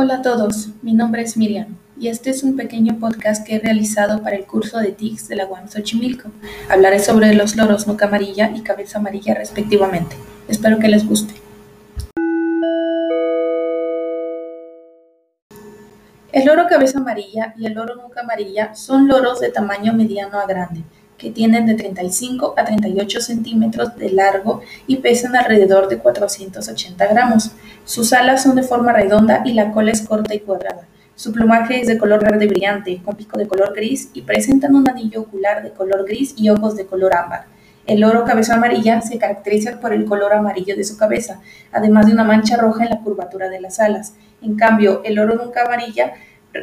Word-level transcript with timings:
Hola 0.00 0.18
a 0.18 0.22
todos, 0.22 0.68
mi 0.80 0.92
nombre 0.92 1.22
es 1.22 1.36
Miriam 1.36 1.76
y 1.98 2.06
este 2.06 2.30
es 2.30 2.44
un 2.44 2.54
pequeño 2.54 3.00
podcast 3.00 3.44
que 3.44 3.56
he 3.56 3.58
realizado 3.58 4.22
para 4.22 4.36
el 4.36 4.46
curso 4.46 4.78
de 4.78 4.92
TICS 4.92 5.26
de 5.26 5.34
la 5.34 5.46
UAM 5.46 5.66
Xochimilco. 5.66 6.30
Hablaré 6.70 7.00
sobre 7.00 7.34
los 7.34 7.56
loros 7.56 7.88
nuca 7.88 8.06
amarilla 8.06 8.48
y 8.54 8.60
cabeza 8.60 9.00
amarilla 9.00 9.34
respectivamente. 9.34 10.14
Espero 10.46 10.78
que 10.78 10.86
les 10.86 11.04
guste. 11.04 11.34
El 16.30 16.44
loro 16.44 16.68
cabeza 16.68 17.00
amarilla 17.00 17.52
y 17.58 17.66
el 17.66 17.74
loro 17.74 17.96
nuca 17.96 18.20
amarilla 18.20 18.76
son 18.76 19.08
loros 19.08 19.40
de 19.40 19.50
tamaño 19.50 19.94
mediano 19.94 20.38
a 20.38 20.46
grande, 20.46 20.84
que 21.18 21.30
tienen 21.30 21.66
de 21.66 21.74
35 21.74 22.54
a 22.56 22.64
38 22.64 23.20
centímetros 23.20 23.96
de 23.96 24.10
largo 24.12 24.62
y 24.86 24.96
pesan 24.96 25.36
alrededor 25.36 25.88
de 25.88 25.98
480 25.98 27.06
gramos. 27.08 27.50
Sus 27.84 28.12
alas 28.12 28.44
son 28.44 28.54
de 28.54 28.62
forma 28.62 28.92
redonda 28.92 29.42
y 29.44 29.52
la 29.52 29.72
cola 29.72 29.90
es 29.90 30.02
corta 30.02 30.34
y 30.34 30.40
cuadrada. 30.40 30.86
Su 31.16 31.32
plumaje 31.32 31.80
es 31.80 31.88
de 31.88 31.98
color 31.98 32.22
verde 32.22 32.46
brillante, 32.46 33.02
con 33.04 33.16
pico 33.16 33.36
de 33.36 33.48
color 33.48 33.74
gris 33.74 34.10
y 34.14 34.22
presentan 34.22 34.76
un 34.76 34.88
anillo 34.88 35.22
ocular 35.22 35.64
de 35.64 35.72
color 35.72 36.06
gris 36.06 36.32
y 36.36 36.48
ojos 36.48 36.76
de 36.76 36.86
color 36.86 37.12
ámbar. 37.16 37.46
El 37.88 38.00
loro 38.00 38.24
cabeza 38.24 38.54
amarilla 38.54 39.00
se 39.00 39.18
caracteriza 39.18 39.80
por 39.80 39.92
el 39.92 40.04
color 40.04 40.32
amarillo 40.34 40.76
de 40.76 40.84
su 40.84 40.96
cabeza, 40.96 41.40
además 41.72 42.06
de 42.06 42.12
una 42.12 42.22
mancha 42.22 42.56
roja 42.56 42.84
en 42.84 42.90
la 42.90 43.00
curvatura 43.00 43.48
de 43.48 43.60
las 43.60 43.80
alas. 43.80 44.14
En 44.42 44.56
cambio, 44.56 45.02
el 45.04 45.14
loro 45.14 45.34
nunca 45.34 45.62
amarilla 45.62 46.12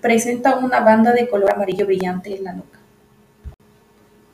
presenta 0.00 0.56
una 0.56 0.80
banda 0.80 1.12
de 1.12 1.28
color 1.28 1.52
amarillo 1.52 1.86
brillante 1.86 2.36
en 2.36 2.44
la 2.44 2.52
nuca. 2.52 2.75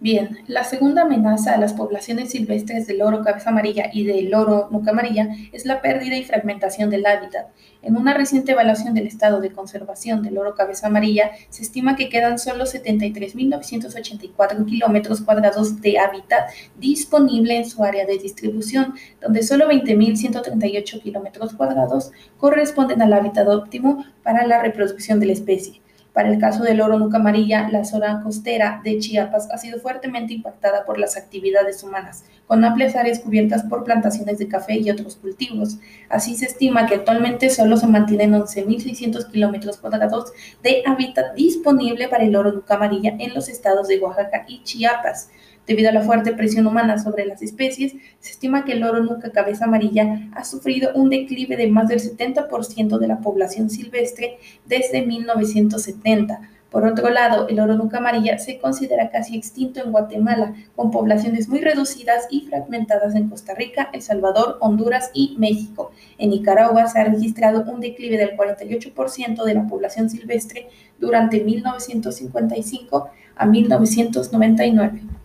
Bien, 0.00 0.38
la 0.46 0.62
segunda 0.62 1.02
amenaza 1.02 1.54
a 1.54 1.58
las 1.58 1.72
poblaciones 1.72 2.30
silvestres 2.30 2.86
del 2.86 2.98
loro 2.98 3.24
cabeza 3.24 3.50
amarilla 3.50 3.90
y 3.92 4.04
del 4.04 4.30
loro 4.30 4.68
nuca 4.70 4.92
amarilla 4.92 5.28
es 5.50 5.66
la 5.66 5.82
pérdida 5.82 6.16
y 6.16 6.22
fragmentación 6.22 6.88
del 6.88 7.04
hábitat. 7.04 7.48
En 7.82 7.96
una 7.96 8.14
reciente 8.14 8.52
evaluación 8.52 8.94
del 8.94 9.08
estado 9.08 9.40
de 9.40 9.50
conservación 9.50 10.22
del 10.22 10.34
loro 10.34 10.54
cabeza 10.54 10.86
amarilla, 10.86 11.32
se 11.48 11.62
estima 11.62 11.96
que 11.96 12.08
quedan 12.08 12.38
solo 12.38 12.64
73.984 12.64 14.66
kilómetros 14.66 15.20
cuadrados 15.20 15.80
de 15.80 15.98
hábitat 15.98 16.48
disponible 16.78 17.56
en 17.56 17.68
su 17.68 17.82
área 17.82 18.06
de 18.06 18.18
distribución, 18.18 18.94
donde 19.20 19.42
solo 19.42 19.68
20.138 19.68 21.02
kilómetros 21.02 21.54
cuadrados 21.54 22.12
corresponden 22.36 23.02
al 23.02 23.14
hábitat 23.14 23.48
óptimo 23.48 24.04
para 24.22 24.46
la 24.46 24.62
reproducción 24.62 25.18
de 25.18 25.26
la 25.26 25.32
especie. 25.32 25.80
Para 26.18 26.30
el 26.30 26.40
caso 26.40 26.64
del 26.64 26.80
oro 26.80 26.98
nuca 26.98 27.18
amarilla, 27.18 27.68
la 27.70 27.84
zona 27.84 28.20
costera 28.24 28.80
de 28.82 28.98
Chiapas 28.98 29.48
ha 29.52 29.56
sido 29.56 29.78
fuertemente 29.78 30.34
impactada 30.34 30.84
por 30.84 30.98
las 30.98 31.16
actividades 31.16 31.84
humanas, 31.84 32.24
con 32.48 32.64
amplias 32.64 32.96
áreas 32.96 33.20
cubiertas 33.20 33.62
por 33.62 33.84
plantaciones 33.84 34.36
de 34.40 34.48
café 34.48 34.78
y 34.78 34.90
otros 34.90 35.14
cultivos. 35.14 35.78
Así 36.08 36.34
se 36.34 36.46
estima 36.46 36.86
que 36.86 36.96
actualmente 36.96 37.50
solo 37.50 37.76
se 37.76 37.86
mantienen 37.86 38.32
11.600 38.32 39.30
kilómetros 39.30 39.76
cuadrados 39.76 40.32
de 40.60 40.82
hábitat 40.84 41.36
disponible 41.36 42.08
para 42.08 42.24
el 42.24 42.34
oro 42.34 42.50
nuca 42.50 42.74
amarilla 42.74 43.14
en 43.20 43.32
los 43.32 43.48
estados 43.48 43.86
de 43.86 44.00
Oaxaca 44.00 44.44
y 44.48 44.64
Chiapas. 44.64 45.30
Debido 45.68 45.90
a 45.90 45.92
la 45.92 46.00
fuerte 46.00 46.32
presión 46.32 46.66
humana 46.66 46.98
sobre 46.98 47.26
las 47.26 47.42
especies, 47.42 47.92
se 48.20 48.30
estima 48.30 48.64
que 48.64 48.72
el 48.72 48.84
oro 48.84 49.02
nuca 49.02 49.32
cabeza 49.32 49.66
amarilla 49.66 50.30
ha 50.34 50.42
sufrido 50.42 50.92
un 50.94 51.10
declive 51.10 51.58
de 51.58 51.68
más 51.68 51.88
del 51.88 52.00
70% 52.00 52.98
de 52.98 53.06
la 53.06 53.18
población 53.18 53.68
silvestre 53.68 54.38
desde 54.64 55.04
1970. 55.04 56.40
Por 56.70 56.86
otro 56.86 57.10
lado, 57.10 57.48
el 57.48 57.60
oro 57.60 57.76
nuca 57.76 57.98
amarilla 57.98 58.38
se 58.38 58.58
considera 58.58 59.10
casi 59.10 59.36
extinto 59.36 59.82
en 59.82 59.92
Guatemala, 59.92 60.54
con 60.74 60.90
poblaciones 60.90 61.50
muy 61.50 61.60
reducidas 61.60 62.26
y 62.30 62.46
fragmentadas 62.46 63.14
en 63.14 63.28
Costa 63.28 63.54
Rica, 63.54 63.90
El 63.92 64.00
Salvador, 64.00 64.56
Honduras 64.60 65.10
y 65.12 65.36
México. 65.38 65.90
En 66.16 66.30
Nicaragua 66.30 66.86
se 66.86 66.98
ha 66.98 67.04
registrado 67.04 67.70
un 67.70 67.80
declive 67.80 68.16
del 68.16 68.38
48% 68.38 69.44
de 69.44 69.54
la 69.54 69.66
población 69.66 70.08
silvestre 70.08 70.68
durante 70.98 71.44
1955 71.44 73.10
a 73.36 73.46
1999. 73.46 75.17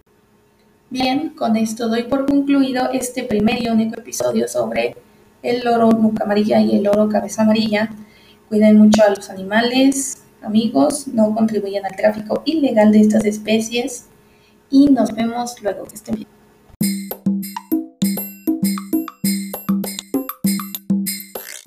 Bien, 0.94 1.30
con 1.30 1.56
esto 1.56 1.90
doy 1.90 2.04
por 2.04 2.28
concluido 2.28 2.92
este 2.92 3.24
primer 3.24 3.64
y 3.64 3.68
único 3.68 4.00
episodio 4.00 4.48
sobre 4.48 4.96
el 5.42 5.66
loro 5.66 5.90
nuca 5.90 6.24
amarilla 6.24 6.59
y 6.62 6.76
el 6.76 6.84
loro 6.84 7.09
cabeza 7.09 7.42
amarilla. 7.42 7.90
Cuiden 8.48 8.78
mucho 8.78 9.02
a 9.03 9.09
los 9.09 9.32
animales, 9.32 10.22
amigos, 10.44 11.08
no 11.08 11.34
contribuyan 11.34 11.84
al 11.84 11.96
tráfico 11.96 12.44
ilegal 12.46 12.92
de 12.92 13.02
estas 13.02 13.26
especies 13.26 14.06
y 14.70 14.92
nos 14.92 15.16
vemos 15.16 15.59
luego. 15.64 15.86
Que 15.86 15.96
estén 15.96 16.14
bien. 16.14 16.28